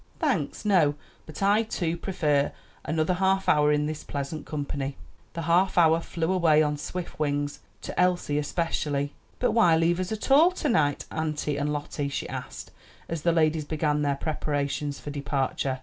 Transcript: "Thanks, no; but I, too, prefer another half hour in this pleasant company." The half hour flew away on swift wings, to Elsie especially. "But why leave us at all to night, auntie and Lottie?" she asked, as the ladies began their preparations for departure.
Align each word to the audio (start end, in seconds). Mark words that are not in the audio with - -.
"Thanks, 0.19 0.65
no; 0.65 0.95
but 1.27 1.43
I, 1.43 1.61
too, 1.61 1.95
prefer 1.95 2.53
another 2.83 3.13
half 3.13 3.47
hour 3.47 3.71
in 3.71 3.85
this 3.85 4.03
pleasant 4.03 4.47
company." 4.47 4.97
The 5.33 5.43
half 5.43 5.77
hour 5.77 5.99
flew 5.99 6.31
away 6.33 6.63
on 6.63 6.77
swift 6.77 7.19
wings, 7.19 7.59
to 7.83 7.99
Elsie 7.99 8.39
especially. 8.39 9.13
"But 9.37 9.51
why 9.51 9.75
leave 9.77 9.99
us 9.99 10.11
at 10.11 10.31
all 10.31 10.49
to 10.53 10.69
night, 10.69 11.05
auntie 11.11 11.55
and 11.57 11.71
Lottie?" 11.71 12.09
she 12.09 12.27
asked, 12.29 12.71
as 13.07 13.21
the 13.21 13.31
ladies 13.31 13.65
began 13.65 14.01
their 14.01 14.15
preparations 14.15 14.99
for 14.99 15.11
departure. 15.11 15.77